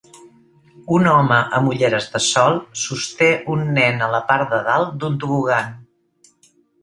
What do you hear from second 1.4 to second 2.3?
amb ulleres de